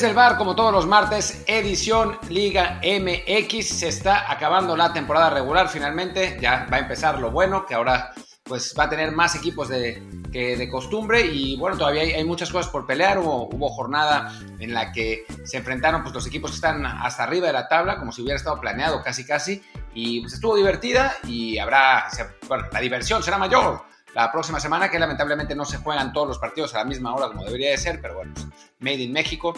[0.00, 3.68] Desde el bar, como todos los martes, edición Liga MX.
[3.68, 6.38] Se está acabando la temporada regular finalmente.
[6.40, 8.10] Ya va a empezar lo bueno, que ahora
[8.42, 10.02] pues va a tener más equipos de,
[10.32, 13.18] que de costumbre y bueno, todavía hay, muchas cosas por pelear.
[13.18, 17.48] Hubo, hubo, jornada en la que se enfrentaron pues, los equipos que están hasta arriba
[17.48, 19.62] de la tabla, como si hubiera estado planeado casi casi,
[19.92, 22.08] y pues estuvo divertida y habrá,
[22.48, 26.38] bueno, la diversión será mayor la próxima semana, que lamentablemente no se juegan todos los
[26.38, 28.32] partidos a la misma hora como debería de ser, pero bueno,
[28.80, 29.54] Made in México.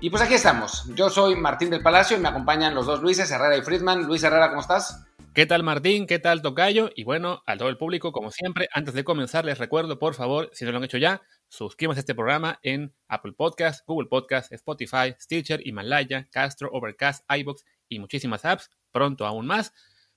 [0.00, 0.90] Y pues aquí estamos.
[0.94, 4.04] Yo soy Martín del Palacio y me acompañan los dos Luises, Herrera y Friedman.
[4.04, 5.04] Luis Herrera, ¿cómo estás?
[5.34, 6.06] ¿Qué tal Martín?
[6.06, 6.90] ¿Qué tal Tocayo?
[6.96, 10.50] Y bueno, a todo el público, como siempre, antes de comenzar les recuerdo, por favor,
[10.52, 14.52] si no lo han hecho ya, suscríbanse a este programa en Apple Podcast, Google Podcast,
[14.52, 19.72] Spotify, Stitcher, Himalaya, Castro, Overcast, iBox y muchísimas apps, pronto aún más,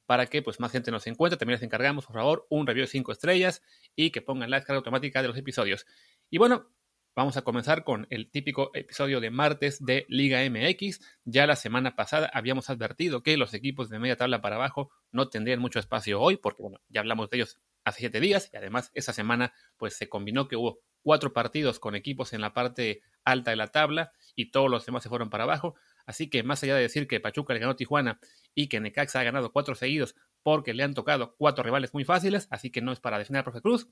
[0.06, 1.38] para que pues más gente nos encuentre.
[1.38, 3.62] También les encargamos, por favor, un review de 5 estrellas
[3.96, 5.86] y que pongan la descarga automática de los episodios.
[6.30, 6.70] Y bueno,
[7.16, 11.00] Vamos a comenzar con el típico episodio de martes de Liga MX.
[11.26, 15.30] Ya la semana pasada habíamos advertido que los equipos de media tabla para abajo no
[15.30, 18.90] tendrían mucho espacio hoy, porque bueno, ya hablamos de ellos hace siete días y además
[18.96, 23.52] esa semana pues se combinó que hubo cuatro partidos con equipos en la parte alta
[23.52, 25.76] de la tabla y todos los demás se fueron para abajo.
[26.06, 28.20] Así que más allá de decir que Pachuca le ganó a Tijuana
[28.54, 32.48] y que Necaxa ha ganado cuatro seguidos porque le han tocado cuatro rivales muy fáciles,
[32.52, 33.88] así que no es para defender a Profe Cruz.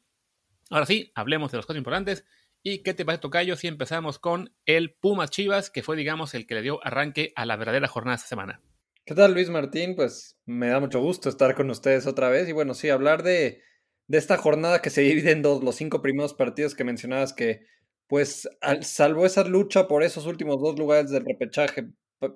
[0.70, 2.26] Ahora sí, hablemos de los cosas importantes
[2.64, 6.46] ¿Y qué te parece, Tocayo, si empezamos con el Pumas Chivas, que fue, digamos, el
[6.46, 8.62] que le dio arranque a la verdadera jornada esta semana?
[9.04, 9.96] ¿Qué tal, Luis Martín?
[9.96, 12.48] Pues me da mucho gusto estar con ustedes otra vez.
[12.48, 13.64] Y bueno, sí, hablar de,
[14.08, 17.66] de esta jornada que se divide en dos, los cinco primeros partidos que mencionabas que,
[18.06, 18.48] pues,
[18.82, 21.88] salvo esa lucha por esos últimos dos lugares del repechaje,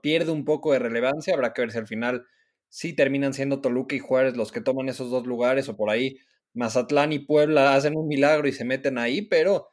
[0.02, 1.34] pierde un poco de relevancia.
[1.34, 2.26] Habrá que ver si al final
[2.70, 6.18] sí terminan siendo Toluca y Juárez los que toman esos dos lugares o por ahí
[6.54, 9.70] Mazatlán y Puebla hacen un milagro y se meten ahí, pero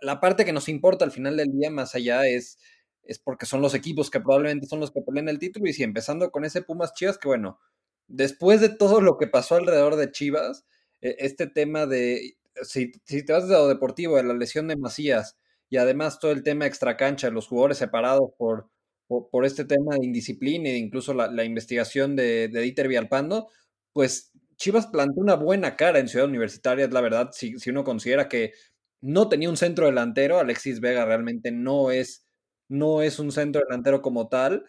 [0.00, 2.58] la parte que nos importa al final del día, más allá, es,
[3.02, 5.68] es porque son los equipos que probablemente son los que pelean el título.
[5.68, 7.58] Y si empezando con ese Pumas Chivas, que bueno,
[8.06, 10.64] después de todo lo que pasó alrededor de Chivas,
[11.00, 14.76] e, este tema de, si, si te vas de lo deportivo, de la lesión de
[14.76, 15.36] Macías,
[15.68, 18.70] y además todo el tema extracancha, los jugadores separados por,
[19.06, 23.48] por, este tema de indisciplina e incluso la, investigación de, de Dieter Vialpando,
[23.92, 27.84] pues Chivas planteó una buena cara en Ciudad Universitaria, es la verdad, si, si uno
[27.84, 28.52] considera que
[29.00, 32.26] no tenía un centro delantero, Alexis Vega realmente no es,
[32.68, 34.64] no es un centro delantero como tal,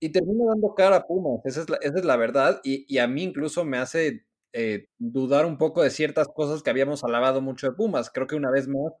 [0.00, 3.08] y termina dando cara a Pumas, esa es la, esa es la verdad, y, a
[3.08, 7.68] mí incluso me hace eh, dudar un poco de ciertas cosas que habíamos alabado mucho
[7.68, 8.10] de Pumas.
[8.10, 8.92] Creo que una vez más,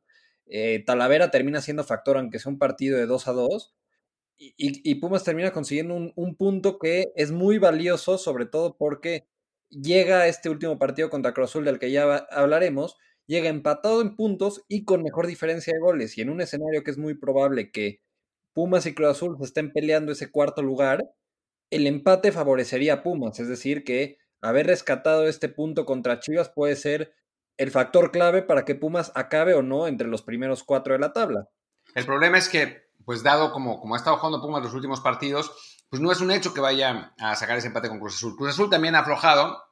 [0.46, 3.74] eh, Talavera termina siendo factor, aunque sea un partido de 2 a 2,
[4.38, 9.26] y, Pumas termina consiguiendo un, un, punto que es muy valioso, sobre todo porque
[9.70, 12.96] llega este último partido contra Cruz Azul, del que ya hablaremos,
[13.26, 16.16] llega empatado en puntos y con mejor diferencia de goles.
[16.18, 18.00] Y en un escenario que es muy probable que
[18.52, 21.04] Pumas y Cruz Azul se estén peleando ese cuarto lugar,
[21.70, 23.40] el empate favorecería a Pumas.
[23.40, 27.14] Es decir, que haber rescatado este punto contra Chivas puede ser
[27.58, 31.12] el factor clave para que Pumas acabe o no entre los primeros cuatro de la
[31.12, 31.48] tabla.
[31.94, 35.52] El problema es que, pues dado como, como ha estado jugando Pumas los últimos partidos,
[35.88, 38.36] pues no es un hecho que vaya a sacar ese empate con Cruz Azul.
[38.36, 39.62] Cruz Azul también ha aflojado,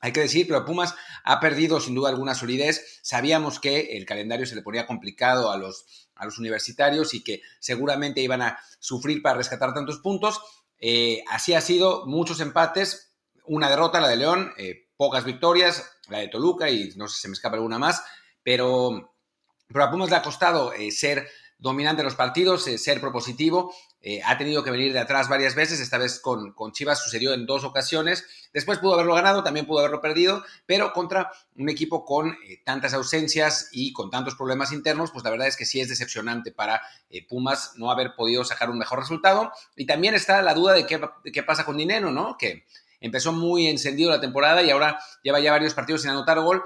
[0.00, 0.94] hay que decir, pero Pumas
[1.24, 3.00] ha perdido sin duda alguna solidez.
[3.02, 7.42] Sabíamos que el calendario se le ponía complicado a los, a los universitarios y que
[7.58, 10.40] seguramente iban a sufrir para rescatar tantos puntos.
[10.78, 16.18] Eh, así ha sido, muchos empates, una derrota, la de León, eh, pocas victorias, la
[16.18, 18.04] de Toluca y no sé si se me escapa alguna más,
[18.44, 19.16] pero,
[19.66, 23.74] pero a Pumas le ha costado eh, ser dominante en los partidos, eh, ser propositivo.
[24.00, 27.34] Eh, ha tenido que venir de atrás varias veces, esta vez con, con, Chivas sucedió
[27.34, 28.24] en dos ocasiones.
[28.52, 32.94] Después pudo haberlo ganado, también pudo haberlo perdido, pero contra un equipo con eh, tantas
[32.94, 36.80] ausencias y con tantos problemas internos, pues la verdad es que sí es decepcionante para
[37.28, 39.50] Pumas no haber podido sacar un mejor resultado.
[39.74, 41.00] Y también está la duda de qué,
[41.32, 42.36] qué pasa con Dineno, ¿no?
[42.38, 42.66] Que
[43.00, 46.62] empezó muy encendido la temporada y ahora lleva ya varios partidos sin anotar gol.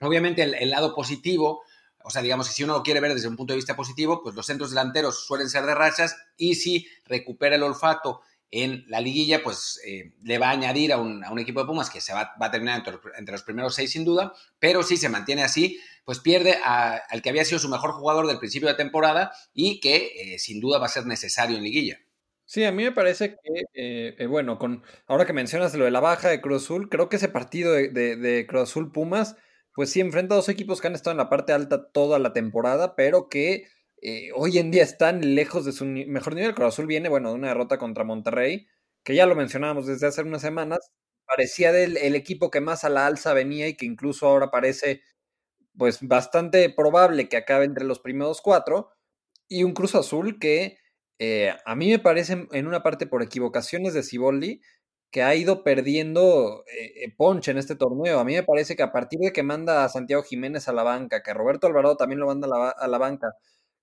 [0.00, 1.62] Obviamente el, el lado positivo
[2.06, 4.22] o sea, digamos que si uno lo quiere ver desde un punto de vista positivo,
[4.22, 8.20] pues los centros delanteros suelen ser de rachas y si recupera el olfato
[8.52, 12.00] en la liguilla, pues eh, le va a añadir a un, equipo de Pumas que
[12.00, 12.84] se va, a terminar
[13.16, 17.30] entre, los primeros seis sin duda, pero si se mantiene así, pues pierde al que
[17.30, 20.86] había sido su mejor jugador del principio de temporada y que eh, sin duda va
[20.86, 21.98] a ser necesario en liguilla.
[22.44, 25.98] Sí, a mí me parece que, eh, bueno, con ahora que mencionas lo de la
[25.98, 29.34] baja de Cruz Azul, creo que ese partido de, de Cruz Azul Pumas
[29.76, 32.32] pues sí, enfrenta a dos equipos que han estado en la parte alta toda la
[32.32, 33.68] temporada, pero que
[34.02, 36.54] eh, hoy en día están lejos de su mejor nivel.
[36.54, 38.68] Cruz Azul viene, bueno, de una derrota contra Monterrey,
[39.04, 40.80] que ya lo mencionábamos desde hace unas semanas.
[41.26, 45.02] Parecía del, el equipo que más a la alza venía y que incluso ahora parece
[45.76, 48.90] pues bastante probable que acabe entre los primeros cuatro.
[49.48, 50.78] y un Cruz Azul que
[51.20, 54.62] eh, a mí me parece en una parte por equivocaciones de Ciboldi
[55.10, 58.18] que ha ido perdiendo eh, eh, ponche en este torneo.
[58.18, 60.82] A mí me parece que a partir de que manda a Santiago Jiménez a la
[60.82, 63.34] banca, que a Roberto Alvarado también lo manda a la, banca,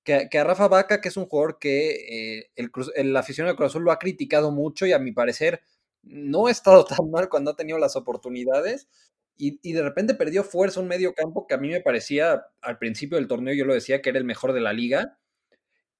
[0.03, 3.71] que, a Rafa Vaca, que es un jugador que eh, el, el, aficionado de Cruz
[3.71, 5.61] Azul lo ha criticado mucho y a mi parecer
[6.03, 8.87] no ha estado tan mal cuando ha tenido las oportunidades.
[9.35, 12.77] Y, y, de repente perdió fuerza un medio campo que a mí me parecía al
[12.77, 15.17] principio del torneo, yo lo decía que era el mejor de la liga.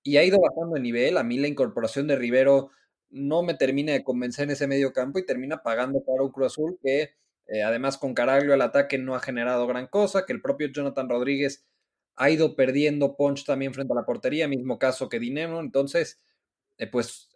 [0.03, 1.17] Y ha ido bajando de nivel.
[1.17, 2.69] A mí la incorporación de Rivero
[3.13, 6.53] no me termina de convencer en ese medio campo y termina pagando para un Cruz
[6.53, 7.11] Azul que
[7.47, 11.09] eh, además con Caraglio al ataque no ha generado gran cosa, que el propio Jonathan
[11.09, 11.65] Rodríguez
[12.15, 16.19] ha ido perdiendo punch también frente a la portería, mismo caso que Dinero, entonces
[16.77, 17.29] eh, pues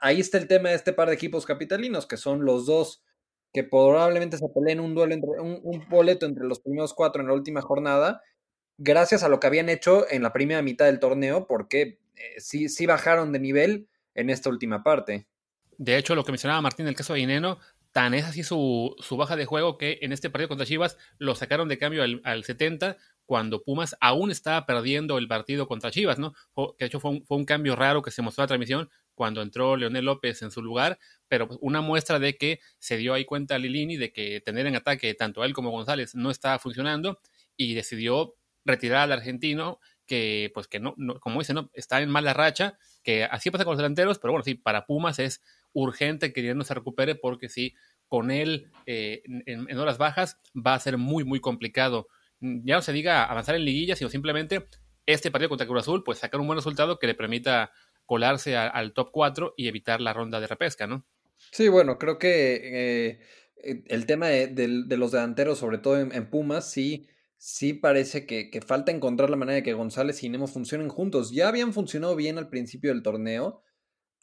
[0.00, 3.04] ahí está el tema de este par de equipos capitalinos, que son los dos
[3.52, 7.34] que probablemente se peleen un duelo entre, un, boleto entre los primeros cuatro en la
[7.34, 8.22] última jornada,
[8.78, 12.68] gracias a lo que habían hecho en la primera mitad del torneo, porque eh, sí,
[12.68, 15.26] sí bajaron de nivel en esta última parte.
[15.78, 17.58] De hecho, lo que mencionaba Martín, el caso de Ineno,
[17.92, 21.68] tan es así su, baja de juego que en este partido contra Chivas lo sacaron
[21.68, 22.96] de cambio al, 70
[23.26, 26.34] cuando Pumas aún estaba perdiendo el partido contra Chivas, ¿no?
[26.54, 29.76] Que de hecho fue un, cambio raro que se mostró en la transmisión cuando entró
[29.76, 30.98] Leonel López en su lugar,
[31.28, 34.76] pero pues, una muestra de que se dio ahí cuenta Lilini de que tener en
[34.76, 37.20] ataque tanto a él como González no estaba funcionando
[37.56, 38.34] y decidió
[38.64, 39.78] retirar al argentino
[40.10, 43.74] que, pues que no, como dice, no, está en mala racha, que así pasa con
[43.74, 45.40] los delanteros, pero bueno, sí, para Pumas es
[45.72, 47.76] urgente que no se recupere porque sí,
[48.08, 52.08] con él eh, en, horas bajas va a ser muy, muy complicado.
[52.40, 54.66] Ya no se diga avanzar en liguilla, sino simplemente
[55.06, 57.70] este partido contra Cruz Azul, pues sacar un buen resultado que le permita
[58.04, 61.06] colarse al top 4 y evitar la ronda de repesca, ¿no?
[61.52, 63.20] Sí, bueno, creo que
[63.62, 67.06] eh, el tema de, los delanteros, sobre todo en Pumas, sí
[67.40, 71.32] sí parece que, falta encontrar la manera de que González y Nemo funcionen juntos.
[71.32, 73.62] Ya habían funcionado bien al principio del torneo.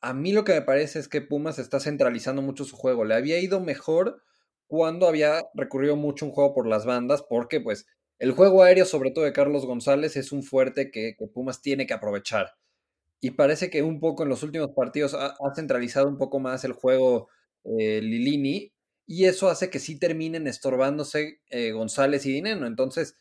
[0.02, 3.06] A mí lo que me parece es que Pumas está centralizando mucho su juego.
[3.06, 4.22] Le había ido mejor
[4.68, 7.88] cuando había recurrido mucho un juego por las bandas, porque pues
[8.20, 11.96] el juego aéreo, sobre todo de Carlos González, es un fuerte que, Pumas tiene que
[11.96, 12.56] aprovechar.
[13.20, 16.74] Y parece que un poco en los últimos partidos ha, centralizado un poco más el
[16.74, 17.30] juego
[17.64, 18.74] eh, Lilini
[19.08, 22.68] y eso hace que sí terminen estorbándose eh, González y Dineno.
[22.68, 23.18] Entonces,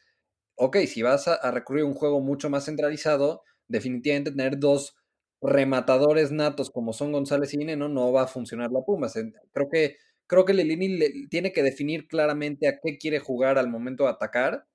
[0.57, 4.97] ok, si vas a, recurrir a un juego mucho más centralizado, definitivamente tener dos
[5.41, 9.15] rematadores natos como son González y Dineno no va a funcionar la Pumas.
[9.53, 9.97] Creo que,
[10.27, 14.67] creo que Lilini tiene que definir claramente a qué quiere jugar al momento de atacar.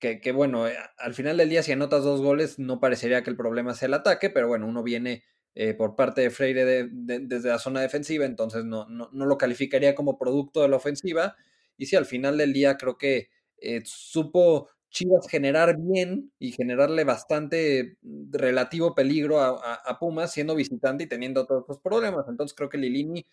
[0.00, 3.30] Que, que, bueno, eh, al final del día, si anotas dos goles, no parecería que
[3.30, 5.24] el problema sea el ataque, pero bueno, uno viene
[5.54, 10.18] eh, por parte de Freire desde la zona defensiva, entonces no, no, lo calificaría como
[10.18, 11.36] producto de la ofensiva.
[11.76, 13.28] Y sí, al final del día creo que
[13.58, 17.98] eh, supo Chivas generar bien y generarle bastante
[18.30, 22.26] relativo peligro a, Pumas siendo visitante y teniendo todos estos problemas.
[22.28, 23.26] Entonces creo que Lilini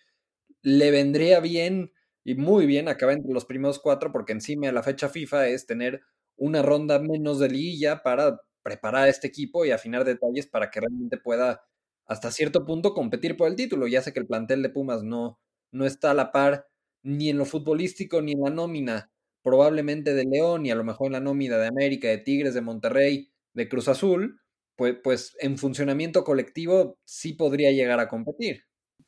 [0.63, 1.91] le vendría bien
[2.23, 5.67] y muy bien acabar entre los primeros cuatro porque encima de la fecha FIFA es
[5.67, 6.01] tener
[6.35, 10.79] una ronda menos de liguilla para preparar a este equipo y afinar detalles para que
[10.79, 11.63] realmente pueda
[12.11, 13.87] hasta cierto punto competir por el título.
[13.87, 15.39] Ya sé que el plantel de Pumas no,
[15.71, 16.67] no está a la par
[17.03, 19.09] ni en lo futbolístico ni en la nómina,
[19.41, 22.59] probablemente de León y a lo mejor en la nómina de América, de Tigres, de
[22.59, 24.41] Monterrey, de Cruz Azul,
[24.75, 28.65] pues, pues en funcionamiento colectivo sí podría llegar a competir.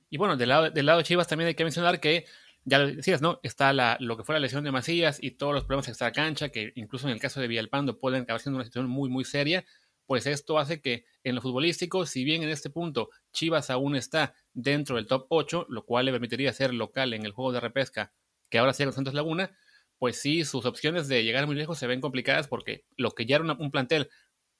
[0.09, 2.23] Y bueno, del lado, del lado de Chivas también hay que mencionar que,
[2.63, 3.41] ya lo decías, ¿no?
[3.43, 6.49] Está la, lo que fue la lesión de Macías y todos los problemas extra cancha,
[6.49, 9.65] que incluso en el caso de Villalpando pueden acabar siendo una situación muy, muy seria
[10.05, 14.35] pues esto hace que en lo futbolístico, si bien en este punto Chivas aún está
[14.53, 18.13] dentro del top 8, lo cual le permitiría ser local en el juego de repesca,
[18.49, 19.55] que ahora sigue con Santos Laguna,
[19.97, 23.37] pues sí, sus opciones de llegar muy lejos se ven complicadas porque lo que ya
[23.37, 24.09] era un plantel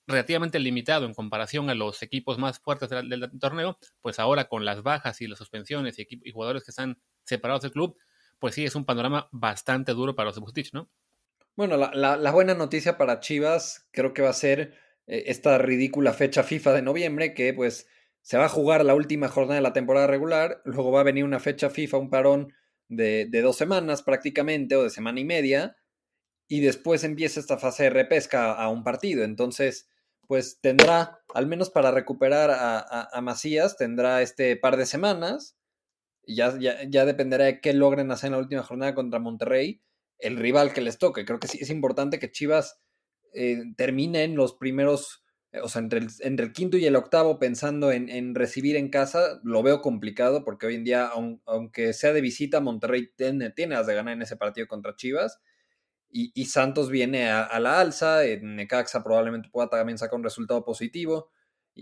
[0.08, 4.84] relativamente limitado en comparación a los equipos más fuertes del, torneo, pues ahora con las
[4.84, 7.98] bajas y las suspensiones y, y, jugadores que están separados del club,
[8.40, 10.90] pues sí, es un panorama bastante duro para los de Bustich, ¿no?
[11.56, 14.74] Bueno, la, buena noticia para Chivas creo que va a ser
[15.08, 17.88] esta ridícula fecha FIFA de noviembre que pues
[18.24, 21.26] se va a jugar la última jornada de la temporada regular, luego va a venir
[21.26, 22.54] una fecha FIFA, un parón
[22.88, 25.76] de, dos semanas prácticamente o de semana y media,
[26.48, 29.26] y después empieza esta fase de repesca a un partido.
[29.26, 29.90] Entonces,
[30.28, 35.58] pues tendrá, al menos para recuperar a, Macías, tendrá este par de semanas.
[36.26, 39.82] Ya, ya, ya, dependerá de qué logren hacer en la última jornada contra Monterrey,
[40.20, 41.26] el rival que les toque.
[41.26, 42.80] Creo que sí es importante que Chivas
[43.34, 46.96] eh, termine en los primeros, eh, o sea, entre el, entre el, quinto y el
[46.96, 51.10] octavo pensando en, recibir en casa, lo veo complicado porque hoy en día,
[51.46, 55.40] aunque sea de visita, Monterrey tiene, tiene las de ganar en ese partido contra Chivas.
[56.16, 61.32] Y, Santos viene a, la alza, en Necaxa probablemente pueda también sacar un resultado positivo.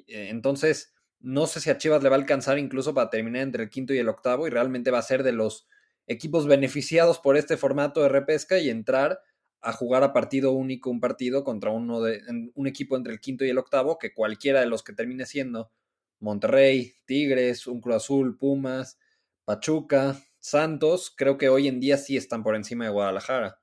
[0.08, 3.70] Entonces, no sé si a Chivas le va a alcanzar incluso para terminar entre el
[3.70, 5.67] quinto y el octavo y realmente va a ser de los
[6.08, 9.20] equipos beneficiados por este formato de repesca y entrar
[9.62, 12.22] a jugar a partido único un partido contra uno de,
[12.56, 15.72] un equipo entre el quinto y el octavo, que cualquiera de los que termine siendo
[16.20, 18.98] Monterrey, Tigres, un Cruz Azul, Pumas,
[19.46, 23.60] Pachuca, Santos, creo que hoy en día sí están por encima de Guadalajara.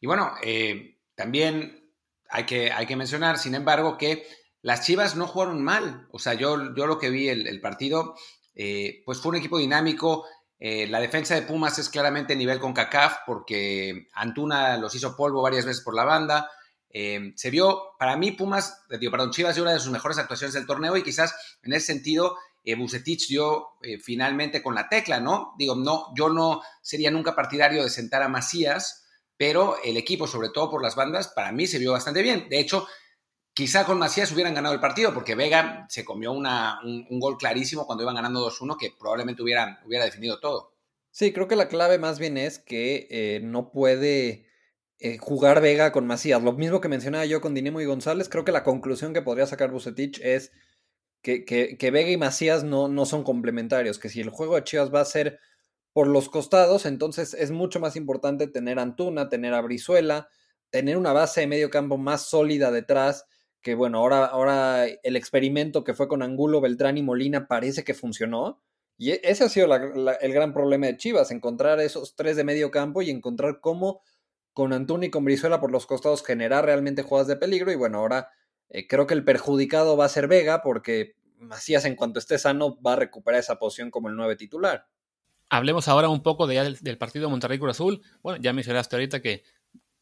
[0.00, 1.90] Y bueno, eh, también
[2.28, 4.26] hay que, hay que mencionar, sin embargo, que
[4.62, 6.08] las Chivas no jugaron mal.
[6.10, 8.14] O sea, yo, yo lo que vi el, partido,
[8.54, 10.24] eh, pues fue un equipo dinámico.
[10.58, 15.42] Eh, la defensa de Pumas es claramente nivel con CACAF porque Antuna los hizo polvo
[15.42, 16.50] varias veces por la banda.
[16.90, 20.54] Eh, se vio, para mí, Pumas, digo, perdón, Chivas dio una de sus mejores actuaciones
[20.54, 22.36] del torneo y quizás en ese sentido
[22.78, 25.54] Bucetich dio finalmente con la tecla, ¿no?
[25.58, 29.04] Digo, no, yo no sería nunca partidario de sentar a Macías,
[29.36, 32.48] pero el equipo, sobre todo por las bandas, para mí se vio bastante bien.
[32.48, 32.86] De hecho,
[33.54, 36.44] Quizá con Macías hubieran ganado el partido, porque Vega se comió un,
[37.20, 40.74] gol clarísimo cuando iban ganando 2-1 que probablemente hubiera, hubiera definido todo.
[41.12, 44.48] Sí, creo que la clave más bien es que eh, no puede
[44.98, 46.42] eh, jugar Vega con Macías.
[46.42, 49.46] Lo mismo que mencionaba yo con Dinemo y González, creo que la conclusión que podría
[49.46, 50.50] sacar Bucetich es
[51.22, 54.92] que, que, Vega y Macías no, no son complementarios, que si el juego de Chivas
[54.92, 55.38] va a ser
[55.92, 59.64] por los costados, entonces es mucho más importante tener Antuna, tener a
[60.70, 63.26] tener una base de medio campo más sólida detrás
[63.64, 67.94] que bueno, ahora, ahora el experimento que fue con Angulo, Beltrán y Molina parece que
[67.94, 68.60] funcionó.
[68.98, 72.70] Y e, ese ha sido el gran problema de Chivas, encontrar esos tres de medio
[72.70, 74.02] campo y encontrar cómo
[74.52, 77.72] con Antuna y con Brizuela por los costados generar realmente jugadas de peligro.
[77.72, 78.28] Y bueno, ahora
[78.68, 82.78] eh, creo que el perjudicado va a ser Vega porque Macías en cuanto esté sano
[82.82, 84.86] va a recuperar esa posición como el nueve titular.
[85.48, 87.78] Hablemos ahora un poco del, del partido Monterrey Cruz.
[88.22, 89.42] Bueno, ya mencionaste ahorita que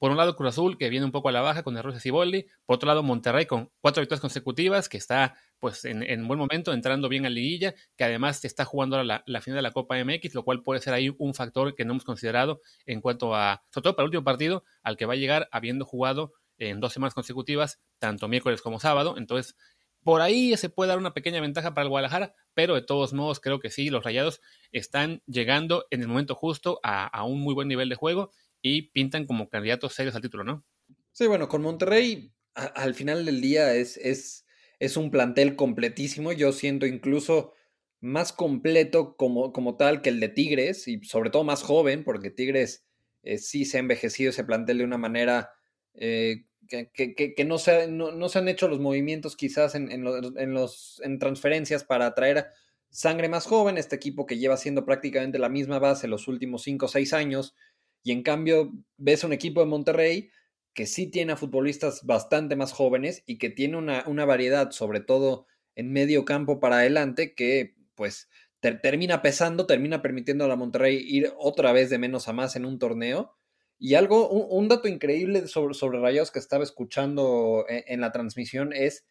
[0.02, 2.00] por un lado, Cruz Azul, que viene un poco a la baja con el de
[2.00, 2.47] Ciboldi.
[2.66, 7.09] Por otro lado, Monterrey con cuatro victorias consecutivas, que está pues en, buen momento, entrando
[7.09, 10.42] bien a liguilla, que además está jugando ahora la, final de la Copa MX, lo
[10.42, 13.94] cual puede ser ahí un factor que no hemos considerado en cuanto a, sobre todo
[13.94, 17.80] para el último partido, al que va a llegar habiendo jugado en dos semanas consecutivas,
[18.00, 19.14] tanto miércoles como sábado.
[19.16, 19.54] Entonces,
[20.02, 23.38] por ahí se puede dar una pequeña ventaja para el Guadalajara, pero de todos modos
[23.38, 24.40] creo que sí, los Rayados
[24.73, 28.32] están llegando en el momento justo a un muy buen nivel de juego
[28.62, 30.64] y pintan como candidatos serios al título, ¿no?
[31.11, 34.47] Sí, bueno, con Monterrey al final del día es, es,
[34.78, 36.33] es, un plantel completísimo.
[36.33, 37.54] Yo siento incluso
[38.00, 42.31] más completo como, como tal que el de Tigres y sobre todo más joven, porque
[42.31, 42.85] Tigres
[43.23, 45.50] eh, sí se ha envejecido ese plantel de una manera
[45.95, 50.54] eh, que, no, se, no, se han hecho los movimientos quizás en, en, los, en,
[50.54, 52.47] los, en transferencias para atraer
[52.88, 53.78] sangre más joven.
[53.78, 57.54] Este equipo que lleva siendo prácticamente la misma base los últimos 5 o 6 años
[58.02, 60.30] y en cambio, ves un equipo de Monterrey
[60.75, 65.00] que sí tiene a futbolistas bastante más jóvenes y que tiene una, una variedad, sobre
[65.00, 68.28] todo en medio campo para adelante, que pues
[68.61, 72.64] termina pesando, termina permitiendo a la Monterrey ir otra vez de menos a más en
[72.64, 73.37] un torneo.
[73.78, 78.73] Y algo, un, dato increíble sobre, sobre Rayados que estaba escuchando en, en la transmisión
[78.73, 79.04] es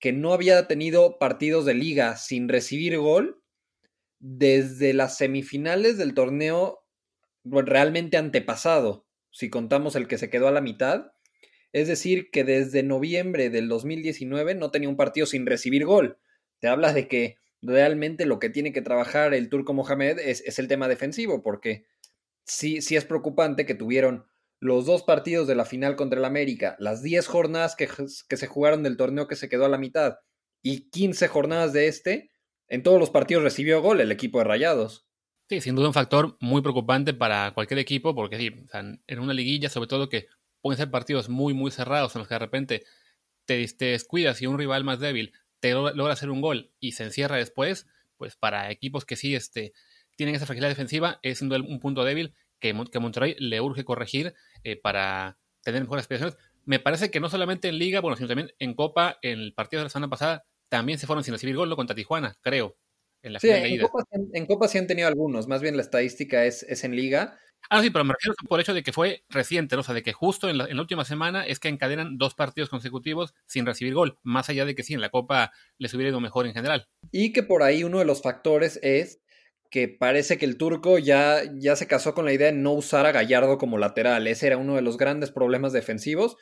[0.00, 3.40] que no había tenido partidos de liga sin recibir gol
[4.18, 6.81] desde las semifinales del torneo
[7.44, 11.12] realmente antepasado, si contamos el que se quedó a la mitad.
[11.72, 16.18] Es decir, que desde noviembre del 2019 no tenía un partido sin recibir gol.
[16.60, 20.68] Te habla de que realmente lo que tiene que trabajar el turco Mohamed es, el
[20.68, 21.86] tema defensivo, porque
[22.44, 24.26] sí, sí es preocupante que tuvieron
[24.60, 27.88] los dos partidos de la final contra el América, las 10 jornadas que,
[28.28, 30.18] que, se jugaron del torneo que se quedó a la mitad
[30.62, 32.30] y 15 jornadas de este,
[32.68, 35.08] en todos los partidos recibió gol el equipo de Rayados.
[35.52, 39.68] Sí, sin duda un factor muy preocupante para cualquier equipo, porque sí, en una liguilla,
[39.68, 40.28] sobre todo que
[40.62, 42.84] pueden ser partidos muy, muy cerrados, en los que de repente
[43.44, 47.36] te, descuidas y un rival más débil te logra hacer un gol y se encierra
[47.36, 49.74] después, pues para equipos que sí este,
[50.16, 54.32] tienen esa fragilidad defensiva, es un punto débil que, que Monterrey le urge corregir
[54.64, 56.38] eh, para tener mejores aspiraciones.
[56.64, 59.80] Me parece que no solamente en Liga, bueno, sino también en Copa, en el partido
[59.80, 62.78] de la semana pasada, también se fueron sin recibir gol contra Tijuana, creo
[63.22, 66.84] en la sí, en Copa, sí han tenido algunos, más bien la estadística es, es
[66.84, 67.38] en liga.
[67.70, 70.02] Ah, sí, pero me refiero por el hecho de que fue reciente, o sea, de
[70.02, 74.18] que justo en la, última semana es que encadenan dos partidos consecutivos sin recibir gol,
[74.22, 76.88] más allá de que sí, en la Copa les hubiera ido mejor en general.
[77.10, 79.20] Y que por ahí uno de los factores es
[79.70, 83.06] que parece que el turco ya, ya se casó con la idea de no usar
[83.06, 84.26] a Gallardo como lateral.
[84.26, 86.36] Ese era uno de los grandes problemas defensivos.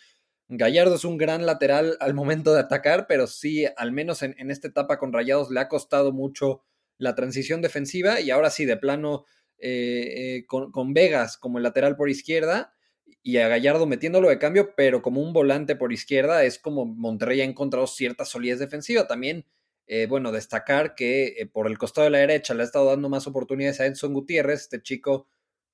[0.50, 4.50] Gallardo es un gran lateral al momento de atacar, pero sí, al menos en, en
[4.50, 6.62] esta etapa con Rayados le ha costado mucho
[6.99, 9.25] la transición defensiva y ahora sí, de plano,
[9.59, 12.75] eh, eh, con, Vegas como el lateral por izquierda
[13.23, 17.42] y a Gallardo metiéndolo de cambio, pero como un volante por izquierda es como Monterrey
[17.42, 19.07] ha encontrado cierta solidez defensiva.
[19.07, 19.47] También,
[19.87, 23.09] eh, bueno, destacar que eh, por el costado de la derecha le ha estado dando
[23.09, 25.26] más oportunidades a Edson Gutiérrez, este chico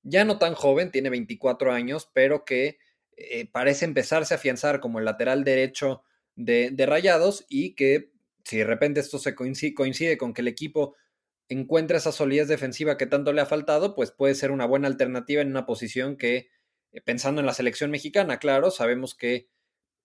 [0.03, 2.79] ya no tan joven, tiene 24 años, pero que
[3.17, 6.03] eh, parece empezarse a afianzar como el lateral derecho
[6.35, 8.13] de, Rayados y que
[8.45, 10.95] si de repente esto se coincide, coincide con que el equipo
[11.49, 15.41] encuentra esa solidez defensiva que tanto le ha faltado, pues puede ser una buena alternativa
[15.41, 16.49] en una posición que
[16.93, 19.49] eh, pensando en la selección mexicana, claro, sabemos que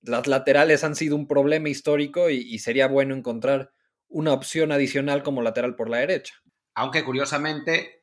[0.01, 3.71] las laterales han sido un problema histórico y, sería bueno encontrar
[4.07, 6.33] una opción adicional como lateral por la derecha.
[6.73, 8.00] Aunque curiosamente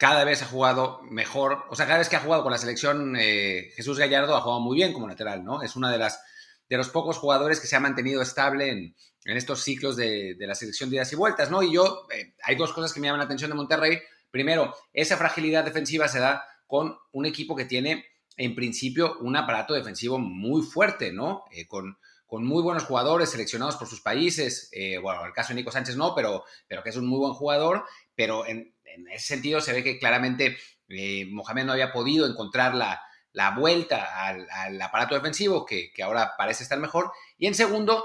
[0.00, 3.16] cada vez ha jugado mejor, o sea, cada vez que ha jugado con la selección
[3.18, 5.60] eh, Jesús Gallardo ha jugado muy bien como lateral, ¿no?
[5.60, 6.22] Es una de las
[6.70, 10.88] de los pocos jugadores que se ha mantenido estable en, estos ciclos de, la selección
[10.88, 11.62] de idas y vueltas, ¿no?
[11.62, 13.98] Y yo, eh, hay dos cosas que me llaman la atención de Monterrey.
[14.30, 18.06] Primero, esa fragilidad defensiva se da con un equipo que tiene
[18.38, 21.44] en principio un aparato defensivo muy fuerte, ¿no?
[21.50, 24.70] Eh, con, con, muy buenos jugadores seleccionados por sus países.
[24.72, 27.34] Eh, bueno, el caso de Nico Sánchez no, pero, pero que es un muy buen
[27.34, 27.84] jugador.
[28.14, 28.74] Pero en,
[29.12, 30.56] ese sentido se ve que claramente
[30.88, 36.32] eh, Mohamed no había podido encontrar la, la vuelta al, aparato defensivo, que, que, ahora
[36.36, 37.12] parece estar mejor.
[37.38, 38.04] Y en segundo,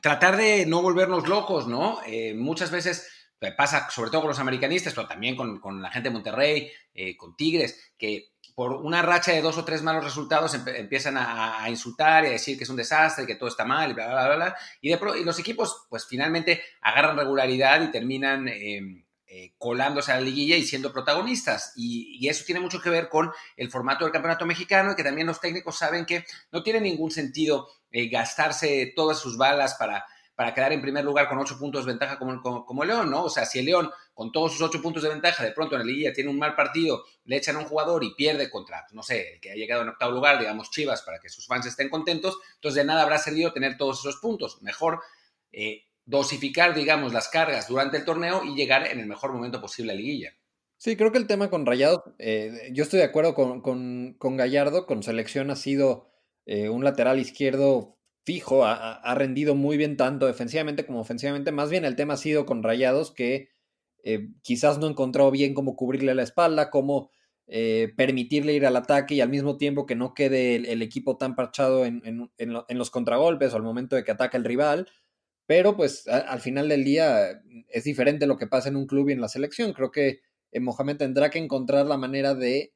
[0.00, 2.00] tratar de no volvernos locos, ¿no?
[2.34, 3.08] muchas veces
[3.56, 6.72] pasa, sobre todo con los americanistas, pero también con, con la gente de Monterrey,
[7.16, 12.24] con Tigres, que por una racha de dos o tres malos resultados empiezan a, insultar
[12.24, 14.34] y a decir que es un desastre, que todo está mal y bla, bla, bla,
[14.34, 14.56] bla.
[14.80, 20.14] Y, de y los equipos, pues finalmente agarran regularidad y terminan em, eh, colándose a
[20.14, 21.74] la liguilla y siendo protagonistas.
[21.76, 25.26] Y, eso tiene mucho que ver con el formato del campeonato mexicano y que también
[25.26, 30.06] los técnicos saben que no tiene ningún sentido eh, gastarse todas sus balas para
[30.38, 33.24] para quedar en primer lugar con ocho puntos de ventaja como, como, León, ¿no?
[33.24, 35.80] O sea, si el León, con todos sus ocho puntos de ventaja, de pronto en
[35.80, 39.02] la liguilla tiene un mal partido, le echan a un jugador y pierde contra, no
[39.02, 41.88] sé, el que ha llegado en octavo lugar, digamos Chivas, para que sus fans estén
[41.88, 44.62] contentos, entonces de nada habrá servido tener todos esos puntos.
[44.62, 45.00] Mejor
[45.50, 49.92] eh, dosificar, digamos, las cargas durante el torneo y llegar en el mejor momento posible
[49.92, 50.32] a la liguilla.
[50.78, 54.86] Sí, creo que el tema con Rayados, eh, yo estoy de acuerdo con, con, Gallardo,
[54.86, 56.08] con selección ha sido
[56.46, 61.52] eh, un lateral izquierdo fijo, ha, rendido muy bien tanto defensivamente como ofensivamente.
[61.52, 63.50] Más bien el tema ha sido con Rayados que
[64.02, 67.10] eh, quizás no encontró bien cómo cubrirle la espalda, cómo
[67.46, 71.34] eh, permitirle ir al ataque y al mismo tiempo que no quede el, equipo tan
[71.34, 72.30] parchado en,
[72.68, 74.88] los contragolpes o al momento de que ataca el rival.
[75.48, 79.14] Pero pues al final del día es diferente lo que pasa en un club y
[79.14, 79.72] en la selección.
[79.72, 80.20] Creo que
[80.52, 82.74] eh, Mohamed tendrá que encontrar la manera de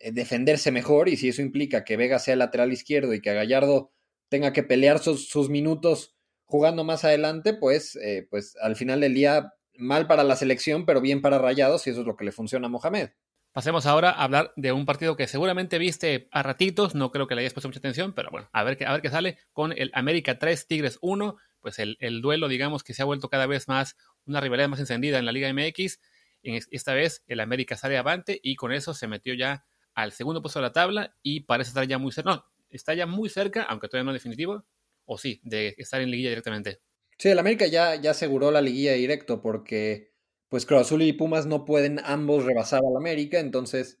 [0.00, 3.92] defenderse mejor y si eso implica que Vega sea lateral izquierdo y que Gallardo
[4.28, 9.52] tenga que pelear sus, minutos jugando más adelante, pues, eh, pues al final del día
[9.76, 12.66] mal para la selección, pero bien para Rayados y eso es lo que le funciona
[12.66, 13.10] a Mohamed.
[13.52, 17.34] Pasemos ahora a hablar de un partido que seguramente viste a ratitos, no creo que
[17.34, 19.90] le hayas puesto mucha atención, pero bueno, a ver a ver qué sale con el
[19.94, 23.68] América 3 Tigres 1, pues el, el, duelo, digamos, que se ha vuelto cada vez
[23.68, 26.00] más una rivalidad más encendida en la Liga MX.
[26.42, 30.60] Esta vez el América sale avante y con eso se metió ya al segundo puesto
[30.60, 32.30] de la tabla y parece estar ya muy cerca.
[32.30, 34.64] No, está ya muy cerca, aunque todavía no definitivo,
[35.04, 36.80] o sí, de estar en liguilla directamente.
[37.18, 40.12] Sí, el América ya, ya aseguró la liguilla directo porque
[40.48, 43.98] pues Cruz Azul y Pumas no pueden ambos rebasar al América, entonces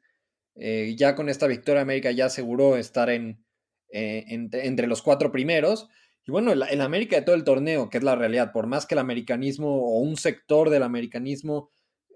[0.54, 3.44] eh, ya con esta victoria América ya aseguró estar en,
[3.90, 5.88] eh, entre los cuatro primeros.
[6.28, 8.94] Y bueno, el, América de todo el torneo, que es la realidad, por más que
[8.94, 11.70] el americanismo o un sector del americanismo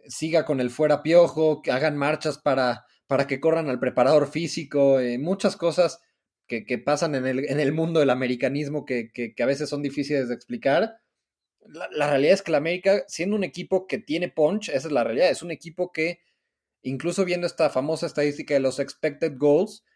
[0.06, 5.00] siga con el fuera piojo, que hagan marchas para, para que corran al preparador físico,
[5.00, 5.98] eh, muchas cosas
[6.46, 10.28] que, pasan en el, en el, mundo del americanismo que, que, a veces son difíciles
[10.28, 10.98] de explicar.
[11.60, 15.04] La, realidad es que la América, siendo un equipo que tiene punch, esa es la
[15.04, 16.20] realidad, es un equipo que,
[16.82, 19.86] incluso viendo esta famosa estadística de los expected goals,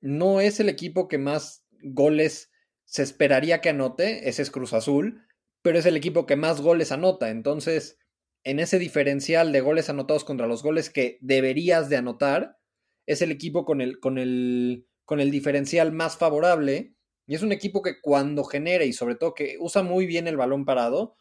[0.00, 2.49] no es el equipo que más goles
[2.90, 5.26] se esperaría que anote, ese es Cruz Azul,
[5.62, 7.30] pero es el equipo que más goles anota.
[7.30, 7.98] Entonces,
[8.44, 12.58] en ese diferencial de goles anotados contra los goles que deberías de anotar,
[13.06, 16.94] es el equipo con el, con el con el diferencial más favorable.
[17.26, 20.36] Y es un equipo que cuando genera y sobre todo que usa muy bien el
[20.36, 21.16] balón parado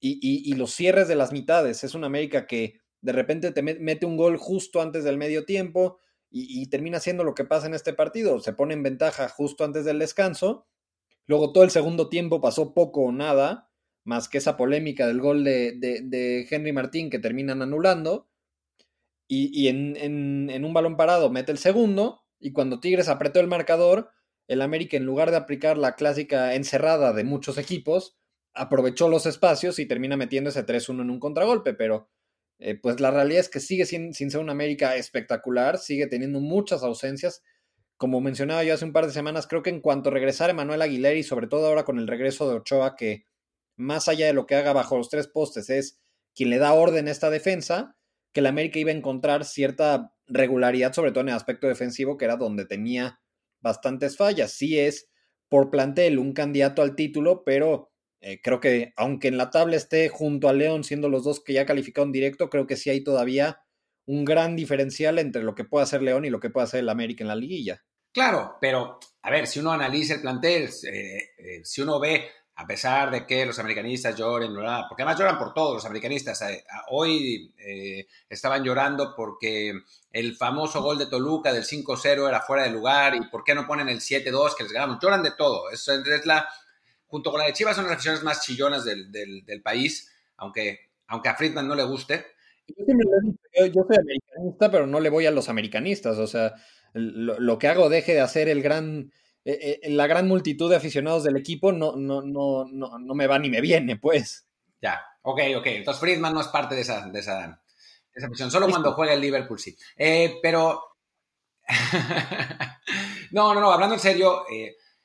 [0.00, 1.84] y, los cierres de las mitades.
[1.84, 6.00] Es una América que de repente te mete un gol justo antes del medio tiempo
[6.32, 8.40] y, termina siendo lo que pasa en este partido.
[8.40, 10.66] Se pone en ventaja justo antes del descanso.
[11.26, 13.70] Luego todo el segundo tiempo pasó poco o nada,
[14.04, 18.28] más que esa polémica del gol de, Henry Martín que terminan anulando.
[19.28, 24.10] Y, en, un balón parado mete el segundo y cuando Tigres apretó el marcador,
[24.46, 28.18] el América en lugar de aplicar la clásica encerrada de muchos equipos,
[28.52, 32.10] aprovechó los espacios y termina metiendo ese 3-1 en un contragolpe, pero
[32.58, 36.82] eh, pues la realidad es que sigue sin ser un América espectacular, sigue teniendo muchas
[36.82, 37.42] ausencias,
[38.02, 41.14] como mencionaba yo hace un par de semanas, creo que en cuanto regresar Emanuel Aguilera
[41.14, 43.26] y sobre todo ahora con el regreso de Ochoa, que
[43.76, 46.00] más allá de lo que haga bajo los tres postes es
[46.34, 47.96] quien le da orden a esta defensa,
[48.32, 52.24] que el América iba a encontrar cierta regularidad, sobre todo en el aspecto defensivo, que
[52.24, 53.20] era donde tenía
[53.60, 54.50] bastantes fallas.
[54.50, 55.08] Sí es
[55.48, 60.08] por plantel un candidato al título, pero eh, creo que aunque en la tabla esté
[60.08, 63.60] junto a León, siendo los dos que ya calificaron directo, creo que sí hay todavía
[64.06, 66.88] un gran diferencial entre lo que puede hacer León y lo que puede hacer el
[66.88, 67.84] América en la liguilla.
[68.12, 72.66] Claro, pero a ver, si uno analiza el plantel, eh, eh, si uno ve, a
[72.66, 74.52] pesar de que los americanistas lloren,
[74.88, 77.54] porque además lloran por todos los americanistas, eh, hoy
[78.28, 79.72] estaban llorando porque
[80.10, 83.66] el famoso gol de Toluca del 5-0 era fuera de lugar y por qué no
[83.66, 86.46] ponen el 7-2 que les ganamos, lloran de todo, eso es la,
[87.06, 91.30] junto con la de Chivas son las aficiones más chillonas del, del, país, aunque, aunque
[91.30, 92.26] a Friedman no le guste.
[92.68, 96.54] Yo, yo soy americanista, pero no le voy a los americanistas, o sea
[96.94, 99.12] lo, que hago deje de hacer el gran,
[99.44, 103.26] eh, eh, la gran multitud de aficionados del equipo, no, no, no, no, no me
[103.26, 104.46] va ni me viene, pues.
[104.80, 105.66] Ya, ok, ok.
[105.66, 107.62] Entonces Friedman no es parte de esa, de esa,
[108.24, 109.76] afición, solo cuando juega el Liverpool, sí.
[109.96, 110.82] Eh, pero,
[113.30, 114.44] no, no, no, hablando en serio,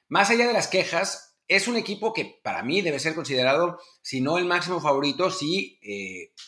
[0.10, 4.20] más allá de las quejas, es un equipo que para mí debe ser considerado, si
[4.20, 5.80] no el máximo favorito, sí,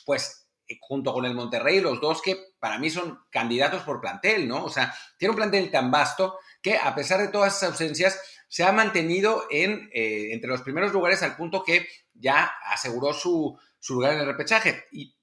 [0.06, 0.49] pues
[0.82, 4.64] junto con el Monterrey, los dos que para mí son candidatos por plantel, ¿no?
[4.64, 8.64] O sea, tiene un plantel tan vasto que a pesar de todas esas ausencias, se
[8.64, 13.58] ha mantenido en, eh, entre los primeros lugares al punto que ya aseguró su,
[13.90, 14.86] lugar en el repechaje.
[14.92, 15.16] Y,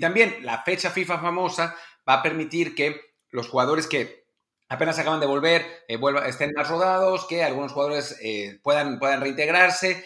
[0.00, 1.76] también la fecha FIFA famosa
[2.08, 4.24] va a permitir que los jugadores que
[4.68, 10.04] apenas acaban de volver eh, estén más rodados, que algunos jugadores eh, puedan, puedan reintegrarse.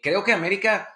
[0.00, 0.94] creo que América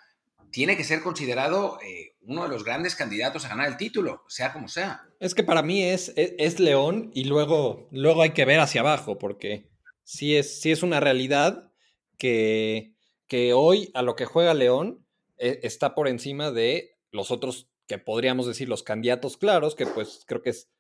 [0.53, 1.81] tiene que ser considerado
[2.23, 5.03] uno de los grandes candidatos a ganar el título, sea como sea.
[5.19, 9.19] Es que para mí es, es, León y luego, luego hay que ver hacia abajo,
[9.19, 9.71] porque
[10.05, 11.73] sí es, es una realidad
[12.19, 12.95] que,
[13.27, 15.07] que hoy a lo que juega León
[15.39, 20.25] e, está por encima de los otros que podríamos decir los candidatos claros, que pues
[20.27, 20.71] creo que es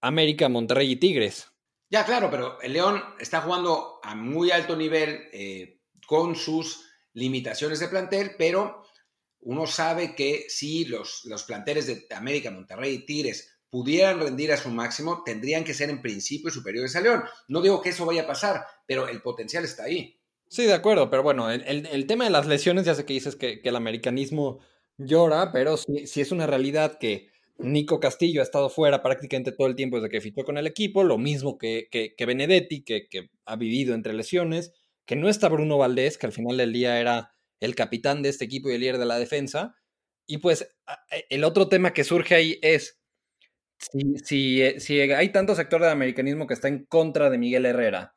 [0.00, 1.48] América, Monterrey y Tigres.
[1.88, 7.80] Ya, claro, pero el León está jugando a muy alto nivel eh, con sus limitaciones
[7.80, 8.84] de plantel, pero
[9.42, 14.56] uno sabe que si los, los planteles de América, Monterrey y Tigres pudieran rendir a
[14.56, 17.22] su máximo, tendrían que ser en principio superiores a León.
[17.48, 20.20] No digo que eso vaya a pasar, pero el potencial está ahí.
[20.48, 23.60] Sí, de acuerdo, pero bueno, el, tema de las lesiones, ya sé que dices que,
[23.62, 24.58] el americanismo
[24.98, 29.76] llora, pero sí, es una realidad que Nico Castillo ha estado fuera prácticamente todo el
[29.76, 33.54] tiempo desde que fichó con el equipo, lo mismo que, que, Benedetti, que, que ha
[33.54, 34.72] vivido entre lesiones,
[35.06, 38.46] que no está Bruno Valdés, que al final del día era el capitán de este
[38.46, 39.76] equipo y el líder de la defensa.
[40.26, 40.62] Y pues
[41.10, 42.98] e, el otro tema que surge ahí es,
[44.24, 48.16] si, eh, si, hay tanto sector del americanismo que está en contra de Miguel Herrera,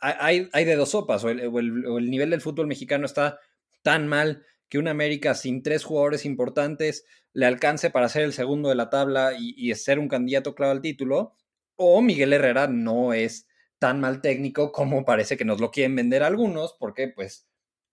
[0.00, 3.40] hay, hay de dos sopas, o el, nivel del fútbol mexicano está
[3.82, 8.68] tan mal que una América sin tres jugadores importantes le alcance para ser el segundo
[8.68, 11.34] de la tabla y, y ser un candidato claro al título,
[11.74, 13.48] o Miguel Herrera no es
[13.80, 17.47] tan mal técnico como parece que nos lo quieren vender algunos, porque pues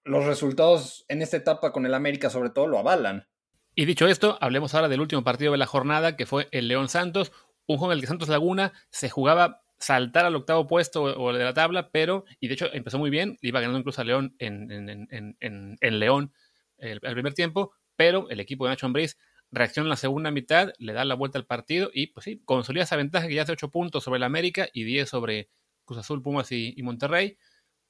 [0.06, 3.28] los resultados en esta etapa con el América sobre todo lo avalan.
[3.74, 6.88] Y dicho esto, hablemos ahora del último partido de la jornada, que fue el León
[6.88, 7.34] Santos,
[7.68, 11.44] un juego en el que Santos Laguna se jugaba saltar al octavo puesto o de
[11.44, 14.72] la tabla, pero, y de hecho empezó muy bien, iba ganando incluso a León en,
[15.12, 16.32] en, León
[16.78, 19.18] el, primer tiempo, pero el equipo de Nacho Ambriz
[19.52, 22.84] reacciona en la segunda mitad, le da la vuelta al partido y pues sí, consolida
[22.84, 25.50] esa ventaja que ya hace 8 puntos sobre el América y 10 sobre
[25.84, 27.38] Cruz Azul, Pumas y Monterrey,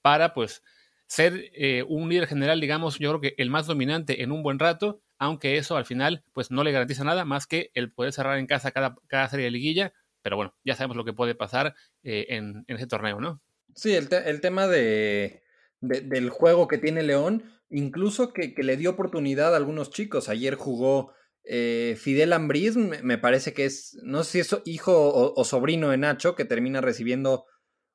[0.01, 0.63] para pues
[1.07, 4.59] ser eh, un líder general, digamos, yo creo que el más dominante en un buen
[4.59, 8.37] rato, aunque eso al final pues no le garantiza nada más que el poder cerrar
[8.37, 11.75] en casa cada, cada serie de liguilla, pero bueno, ya sabemos lo que puede pasar
[12.03, 13.41] eh, en, ese torneo, ¿no?
[13.75, 14.09] Sí, el,
[14.41, 15.43] tema de,
[15.81, 20.29] del juego que tiene León, incluso que, le dio oportunidad a algunos chicos.
[20.29, 21.13] Ayer jugó
[21.43, 25.89] eh, Fidel Ambriz, me, parece que es, no sé si es hijo o, o sobrino
[25.89, 27.45] de Nacho, que termina recibiendo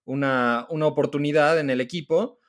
[0.04, 2.39] una, una oportunidad en el equipo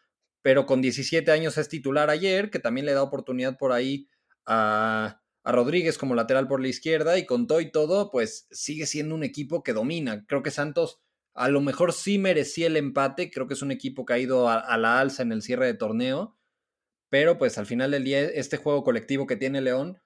[0.41, 4.07] pero con 17 años es titular ayer, que también le da oportunidad por ahí
[4.45, 9.15] a, Rodríguez como lateral por la izquierda y con todo y todo, pues sigue siendo
[9.15, 10.23] un equipo que domina.
[10.27, 10.99] Creo que Santos
[11.33, 14.49] a lo mejor sí merecía el empate, creo que es un equipo que ha ido
[14.49, 16.37] a, la alza en el cierre de torneo,
[17.09, 19.99] pero pues al final del día este juego colectivo que tiene León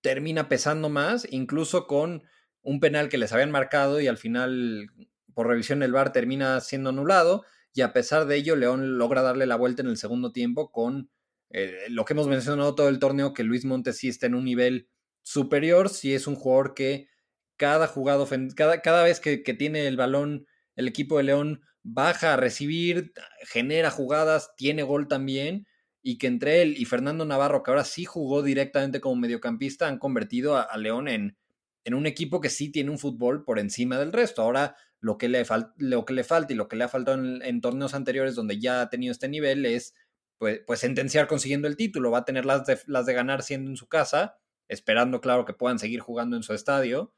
[0.00, 2.24] termina pesando más, incluso con
[2.62, 4.88] un penal que les habían marcado y al final
[5.32, 9.46] por revisión del VAR termina siendo anulado y a pesar de ello, León logra darle
[9.46, 11.10] la vuelta en el segundo tiempo con
[11.50, 14.44] eh, lo que hemos mencionado todo el torneo, que Luis Montes sí está en un
[14.44, 14.88] nivel
[15.22, 17.08] superior, sí es un jugador que
[17.56, 22.36] cada jugado, cada, cada vez que, tiene el balón el equipo de León baja a
[22.36, 25.66] recibir, genera jugadas, tiene gol también,
[26.02, 29.98] y que entre él y Fernando Navarro, que ahora sí jugó directamente como mediocampista, han
[29.98, 31.36] convertido a, León en,
[31.84, 34.42] en, un equipo que sí tiene un fútbol por encima del resto.
[34.42, 35.44] Ahora lo que le,
[35.76, 38.80] lo que le falta y lo que le ha faltado en, torneos anteriores donde ya
[38.80, 39.94] ha tenido este nivel es
[40.38, 42.10] pues, pues sentenciar consiguiendo el título.
[42.10, 44.38] Va a tener las de, las de ganar siendo en su casa,
[44.68, 47.12] esperando, claro, que puedan seguir jugando en su estadio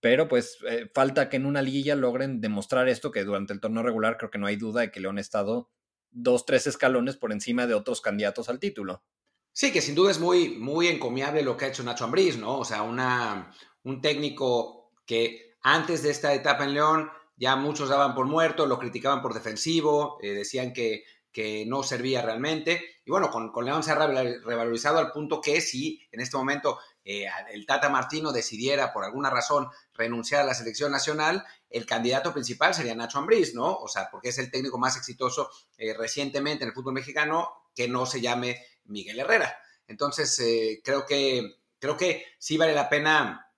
[0.00, 3.82] pero pues eh, falta que en una liguilla logren demostrar esto, que durante el torneo
[3.82, 5.70] regular creo que no hay duda de que León ha estado
[6.10, 9.04] dos, tres escalones por encima de otros candidatos al título.
[9.52, 12.58] Sí, que sin duda es muy, muy encomiable lo que ha hecho Nacho Ambriz, ¿no?
[12.58, 18.14] O sea, una, un técnico que antes de esta etapa en León ya muchos daban
[18.14, 22.84] por muerto, lo criticaban por defensivo, eh, decían que, que, no servía realmente.
[23.06, 27.26] Y bueno, con, León se ha revalorizado al punto que si en este momento eh,
[27.50, 32.74] el Tata Martino decidiera por alguna razón renunciar a la selección nacional, el candidato principal
[32.74, 33.74] sería Nacho Ambriz, ¿no?
[33.74, 37.88] O sea, porque es el técnico más exitoso eh, recientemente en el fútbol mexicano que
[37.88, 39.56] no se llame Miguel Herrera.
[39.86, 43.49] Entonces, creo, que, creo que sí vale la pena,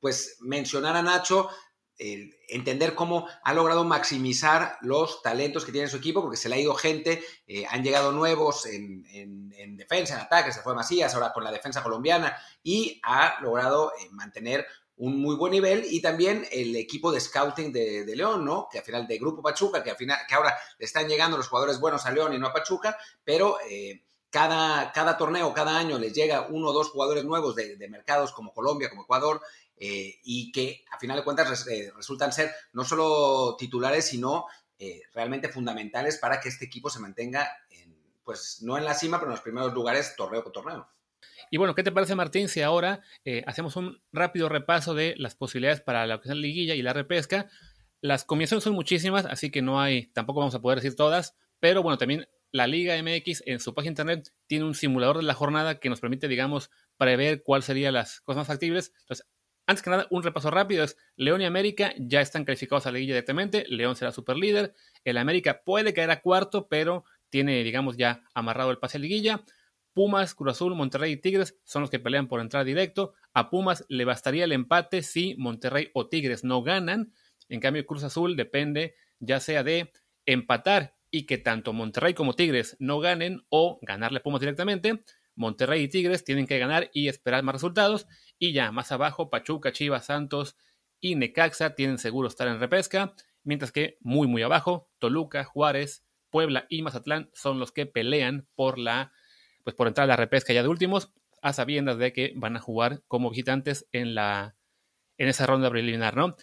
[0.00, 1.48] pues, mencionar a Nacho,
[1.98, 6.60] entender cómo ha logrado maximizar los talentos que tiene su equipo, porque se le ha
[6.60, 9.02] ido gente, eh, han llegado nuevos en,
[9.76, 14.08] defensa, en ataque, se fue Macías, ahora con la defensa colombiana, y ha logrado eh,
[14.12, 18.68] mantener un muy buen nivel y también el equipo de scouting de, León, ¿no?
[18.70, 21.48] Que al final de Grupo Pachuca, que al final, que ahora le están llegando los
[21.48, 25.98] jugadores buenos a León y no a Pachuca, pero eh, cada, cada torneo, cada año
[25.98, 29.40] les llega uno o dos jugadores nuevos de, mercados como Colombia, como Ecuador,
[29.76, 34.46] eh, y que a final de cuentas eh, resultan ser no solo titulares, sino
[34.78, 37.48] eh, realmente fundamentales para que este equipo se mantenga,
[38.22, 40.86] pues no en la cima, pero en los primeros lugares torneo por torneo.
[41.50, 43.00] Y bueno, ¿qué te parece, Martín, si ahora
[43.46, 47.48] hacemos un rápido repaso de las posibilidades para la liguilla y la repesca?
[48.02, 51.82] Las comisiones son muchísimas, así que no hay, tampoco vamos a poder decir todas, pero
[51.82, 55.78] bueno, también la Liga MX en su página internet tiene un simulador de la jornada
[55.80, 58.92] que nos permite, digamos, prever cuáles serían las cosas más factibles.
[59.00, 59.26] Entonces,
[59.66, 62.94] antes que nada, un repaso rápido es León y América ya están calificados a la
[62.94, 63.66] liguilla directamente.
[63.68, 64.74] León será super líder.
[65.04, 69.44] El América puede caer a cuarto, pero tiene, digamos, ya amarrado el pase a liguilla.
[69.92, 73.14] Pumas, Cruz Azul, Monterrey y Tigres son los que pelean por entrar directo.
[73.34, 77.12] A Pumas le bastaría el empate si Monterrey o Tigres no ganan.
[77.48, 79.92] En cambio, Cruz Azul depende ya sea de
[80.24, 85.02] empatar y que tanto Monterrey como Tigres no ganen o ganarle a Pumas directamente.
[85.34, 88.06] Monterrey y Tigres tienen que ganar y esperar más resultados.
[88.38, 90.56] Y ya más abajo, Pachuca, Chivas, Santos
[91.00, 93.14] y Necaxa tienen seguro estar en repesca.
[93.44, 98.78] Mientras que muy, muy abajo, Toluca, Juárez, Puebla y Mazatlán son los que pelean por
[98.78, 99.12] la,
[99.64, 102.60] pues por entrar a la repesca ya de últimos, a sabiendas de que van a
[102.60, 104.56] jugar como visitantes en la,
[105.16, 106.36] en esa ronda preliminar, ¿no?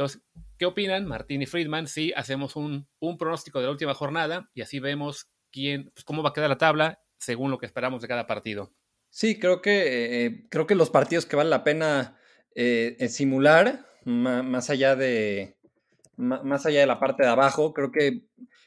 [0.00, 0.22] Entonces,
[0.56, 4.80] ¿qué opinan Martín y Friedman si hacemos un, pronóstico de la última jornada y así
[4.80, 8.26] vemos quién, pues cómo va a quedar la tabla según lo que esperamos de cada
[8.26, 8.72] partido.
[9.10, 12.18] Sí, creo que, eh, creo que los partidos que vale la pena
[12.54, 15.58] eh, simular, más allá de
[16.16, 18.22] más allá de la parte de abajo, creo que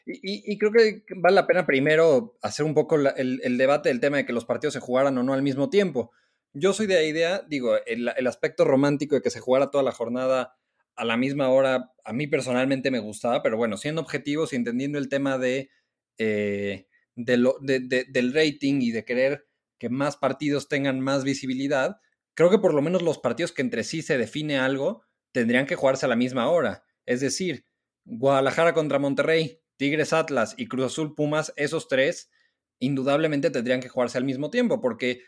[0.06, 4.26] y, creo que vale la pena primero hacer un poco el, debate del tema de
[4.28, 6.12] que los partidos se jugaran o no al mismo tiempo.
[6.54, 9.91] Yo soy de la idea, digo, el, aspecto romántico de que se jugara toda la
[9.91, 10.58] jornada
[10.96, 14.98] a la misma hora, a mí personalmente me gustaba, pero bueno, siendo objetivos y entendiendo
[14.98, 15.70] el tema de
[16.18, 19.48] eh, del rating y de querer
[19.80, 21.98] que más partidos tengan más visibilidad,
[22.36, 25.76] creo que por lo menos los partidos que entre sí se define algo tendrían que
[25.76, 26.84] jugarse a la misma hora.
[27.06, 27.66] Es decir,
[28.06, 32.30] Guadalajara contra Monterrey, Tigres Atlas y Cruz Azul Pumas, esos tres
[32.80, 35.22] indudablemente tendrían que jugarse al mismo tiempo, porque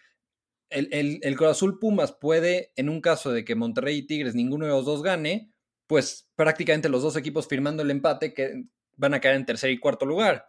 [0.69, 4.65] el, el, Cruz Azul Pumas puede, en un caso de que Monterrey y Tigres ninguno
[4.65, 5.51] de los dos gane,
[5.87, 9.79] pues prácticamente los dos equipos firmando el empate que van a caer en tercer y
[9.79, 10.47] cuarto lugar.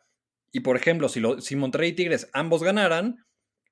[0.53, 3.27] Y por ejemplo, si, lo, si Monterrey y Tigres ambos ganaran,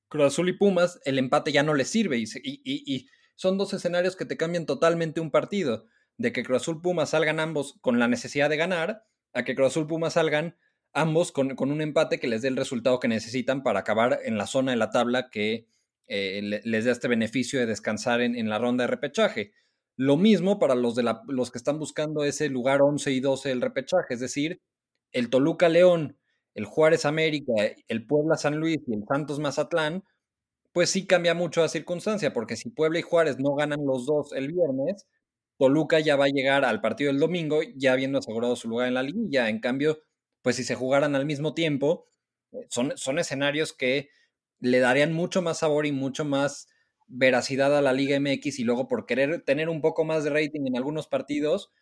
[0.09, 2.19] Cruz Azul y Pumas, el empate ya no les sirve.
[2.19, 5.87] Y, y, son dos escenarios que te cambian totalmente un partido.
[6.17, 9.69] De que Cruz Azul Pumas salgan ambos con la necesidad de ganar, a que Cruz
[9.69, 10.57] Azul Pumas salgan
[10.93, 14.39] ambos con, con, un empate que les dé el resultado que necesitan para acabar en
[14.39, 15.67] la zona de la tabla que
[16.07, 19.53] eh, les dé este beneficio de descansar en, en, la ronda de repechaje.
[19.97, 23.49] Lo mismo para los, de la, los que están buscando ese lugar 11 y 12
[23.51, 24.61] del repechaje, es decir,
[25.13, 26.17] el Toluca León
[26.55, 27.53] el Juárez América,
[27.89, 30.05] el Puebla San Luis y el Santos Mazatlán,
[30.73, 34.33] pues sí cambia mucho la circunstancia, porque si Puebla y Juárez no ganan los dos
[34.33, 35.07] el viernes,
[35.59, 38.95] Toluca ya va a llegar al partido del domingo ya habiendo asegurado su lugar en
[38.95, 39.49] la liguilla.
[39.49, 40.03] En cambio,
[40.43, 42.07] pues si se jugaran al mismo tiempo,
[42.53, 44.09] eh, son, son escenarios que
[44.61, 46.69] le darían mucho más sabor y mucho más
[47.07, 50.67] veracidad a la Liga MX y luego por querer tener un poco más de rating
[50.67, 51.73] en algunos partidos,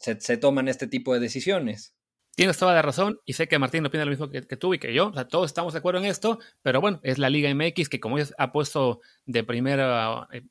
[0.00, 1.94] se, toman este tipo de decisiones.
[2.34, 4.94] Tienes toda la razón y sé que Martín opina lo mismo que, tú y que
[4.94, 5.08] yo.
[5.08, 8.00] O sea, todos estamos de acuerdo en esto, pero bueno, es la Liga MX que
[8.00, 10.42] como ya ha puesto de primera, eh,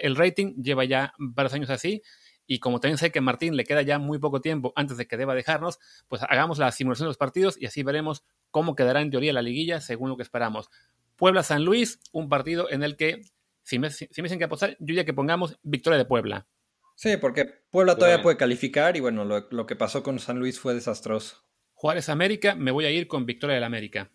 [0.00, 2.02] el rating, lleva ya varios años así.
[2.46, 5.16] Y como también sé que Martín le queda ya muy poco tiempo antes de que
[5.16, 9.10] deba dejarnos, pues hagamos la simulación de los partidos y así veremos cómo quedará en
[9.10, 10.68] teoría la liguilla según lo que esperamos.
[11.16, 13.22] Puebla-San Luis, un partido en el que,
[13.62, 16.46] si me, si me dicen que apostar, yo diría que pongamos victoria de Puebla.
[16.94, 20.74] Sí, porque Puebla todavía puede calificar y bueno, lo, que pasó con San Luis fue
[20.74, 21.42] desastroso.
[21.74, 24.10] Juárez América, me voy a ir con victoria del América.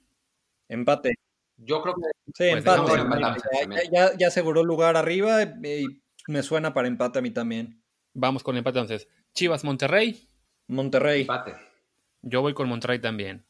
[0.70, 1.16] Empate.
[1.58, 2.02] Yo creo que.
[2.34, 3.90] Sí, pues empate.
[3.92, 5.86] Ya, ya, aseguró lugar arriba y
[6.28, 7.82] me suena para empate a mí también.
[8.14, 9.08] Vamos con empate entonces.
[9.34, 10.30] Chivas Monterrey.
[10.68, 11.22] Monterrey.
[11.22, 11.56] Empate.
[12.22, 13.46] Yo voy con Monterrey también.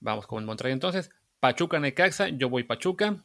[0.00, 1.10] Vamos con Monterrey entonces.
[1.40, 3.24] Pachuca Necaxa, yo voy Pachuca.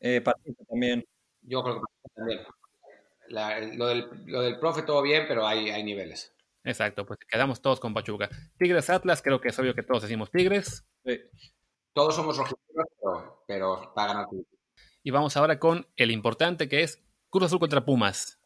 [0.00, 1.04] Eh, Pachuca también.
[1.42, 2.40] Yo creo que también
[3.76, 6.34] lo, del, lo, del, profe todo bien, pero hay, hay niveles.
[6.64, 8.28] Exacto, pues quedamos todos con Pachuca.
[8.58, 10.86] Tigres Atlas, creo que es obvio que todos decimos Tigres.
[11.92, 14.26] Todos somos rojos, pero, pero va a ganar
[15.02, 18.40] Y vamos ahora con el importante que es Cruz Azul contra Pumas.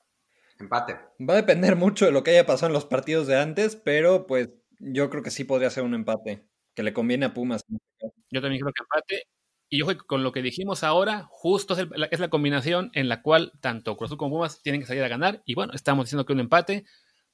[0.58, 0.94] Empate.
[1.20, 4.26] Va a depender mucho de lo que haya pasado en los partidos de antes, pero
[4.26, 7.62] pues yo creo que sí podría ser un empate, que le conviene a Pumas.
[8.30, 9.35] Yo también creo que empate.
[9.68, 13.96] Y ojo, con lo que dijimos ahora, justo es, la combinación en la cual tanto
[13.96, 15.42] Cruz Azul como Pumas tienen que salir a ganar.
[15.44, 16.84] Y bueno, estamos diciendo que un empate.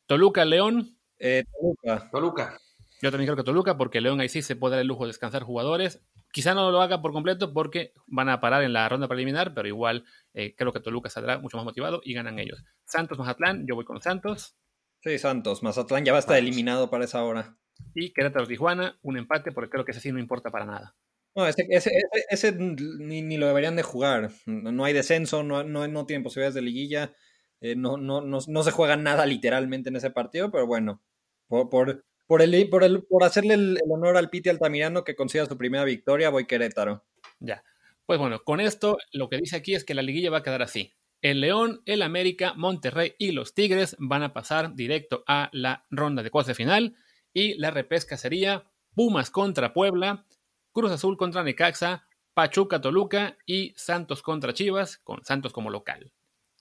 [0.07, 0.99] Toluca, León.
[1.19, 2.11] Eh, Toluca.
[2.11, 2.59] Toluca.
[3.03, 5.09] Yo también creo que Toluca, porque León ahí sí se puede dar el lujo de
[5.09, 6.01] descansar jugadores.
[6.33, 9.69] Quizá no lo haga por completo porque van a parar en la ronda preliminar, pero
[9.69, 12.65] igual eh, creo que Toluca saldrá mucho más motivado y ganan ellos.
[12.85, 14.57] Santos, Mazatlán, yo voy con Santos.
[15.03, 15.63] Sí, Santos.
[15.63, 17.57] Mazatlán ya va a estar eliminado para esa hora.
[17.95, 20.95] Y Querétaro, Tijuana, un empate, porque creo que ese sí no importa para nada.
[21.35, 24.31] No, ese, ese, ni, lo deberían de jugar.
[24.47, 27.15] No hay descenso, no, no, no tienen posibilidades de liguilla.
[27.61, 31.01] Eh, no, no, no, no, se juega nada literalmente en ese partido, pero bueno,
[31.47, 35.47] por, por, por, el, por, el, por hacerle el, honor al Piti Altamirano que consiga
[35.47, 37.05] su primera victoria, voy Querétaro.
[37.39, 37.63] Ya.
[38.05, 40.61] Pues bueno, con esto lo que dice aquí es que la liguilla va a quedar
[40.61, 40.93] así.
[41.23, 46.25] El León, el América, Monterrey y los Tigres van a pasar directo a la ronda
[46.25, 46.97] de cuartos final
[47.33, 48.65] y la repesca sería
[48.95, 50.27] Pumas contra Puebla,
[50.73, 56.13] Cruz Azul contra Necaxa, Pachuca Toluca y Santos contra Chivas, con Santos como local.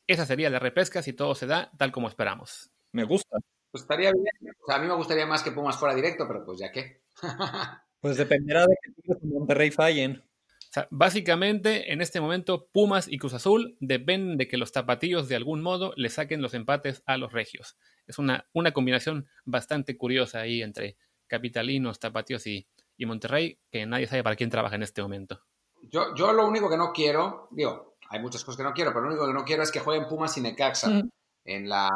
[0.05, 2.69] Esa sería la repesca si todo se da tal como esperamos.
[2.91, 3.37] Me gusta.
[3.71, 4.53] Pues estaría bien.
[4.61, 7.01] O sea, a mí me gustaría más que Pumas fuera directo, pero pues ya qué.
[8.01, 10.17] pues dependerá de que Tigres y Monterrey fallen.
[10.17, 15.29] O sea, básicamente, en este momento, Pumas y Cruz Azul dependen de que los tapatillos
[15.29, 17.77] de algún modo le saquen los empates a los regios.
[18.07, 20.97] Es una, una combinación bastante curiosa ahí entre
[21.27, 22.67] capitalinos, tapatíos y,
[22.97, 25.41] y Monterrey, que nadie sabe para quién trabaja en este momento.
[25.83, 29.01] Yo, yo lo único que no quiero, digo, hay muchas cosas que no quiero, pero
[29.01, 31.01] lo único que no quiero es que jueguen Pumas y Necaxa
[31.45, 31.89] en, la,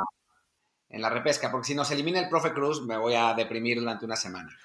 [0.89, 4.05] en la repesca, porque si nos elimina el profe Cruz, me voy a deprimir durante
[4.05, 4.57] una semana.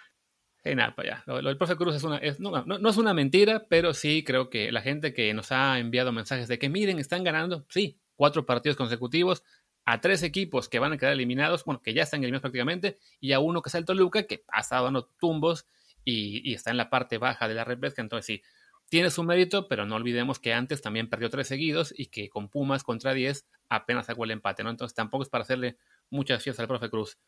[0.62, 1.22] Eh, nada, pues ya.
[1.26, 4.70] Lo, del profe Cruz es una, no, no, es una mentira, pero sí creo que
[4.70, 8.76] la gente que nos ha enviado mensajes de que miren, están ganando, sí, cuatro partidos
[8.76, 9.42] consecutivos,
[9.86, 13.32] a tres equipos que van a quedar eliminados, bueno, que ya están eliminados prácticamente, y
[13.32, 15.66] a uno que es el Toluca, que ha estado dando tumbos
[16.04, 18.02] y, está en la parte baja de la repesca.
[18.02, 18.42] Entonces, sí,
[18.88, 22.48] tiene su mérito, pero no olvidemos que antes también perdió tres seguidos y que con
[22.48, 24.70] Pumas contra 10 apenas sacó el empate, ¿no?
[24.70, 25.76] Entonces tampoco es para hacerle
[26.10, 27.18] muchas fiestas al profe Cruz.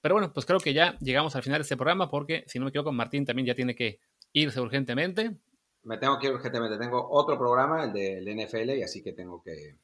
[0.00, 2.66] Pero bueno, pues creo que ya llegamos al final de este programa porque, si no
[2.66, 4.00] me equivoco, Martín también ya tiene que
[4.32, 5.36] irse urgentemente.
[5.82, 6.78] Me tengo que ir urgentemente.
[6.78, 9.78] Tengo otro programa, el del NFL, y así que tengo que,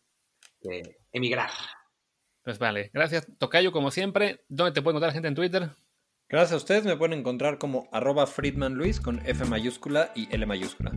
[0.60, 1.50] que emigrar.
[2.42, 3.26] Pues vale, gracias.
[3.38, 5.70] Tocayo, como siempre, ¿dónde te puede encontrar la gente en Twitter?
[6.32, 10.46] Gracias a ustedes, me pueden encontrar como arroba Friedman Luis con F mayúscula y L
[10.46, 10.90] mayúscula.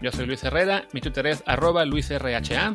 [0.00, 2.74] Yo soy Luis Herrera, mi Twitter es arroba LuisRHA.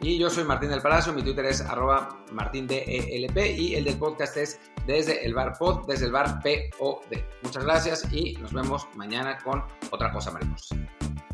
[0.00, 4.36] Y yo soy Martín del Palacio, mi Twitter es arroba martindelp y el del podcast
[4.36, 7.16] es desde el bar pod, desde el bar POD.
[7.42, 10.76] Muchas gracias y nos vemos mañana con otra cosa, mariposa.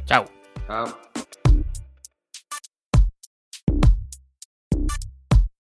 [0.06, 0.24] Chao.
[0.66, 1.11] Chao.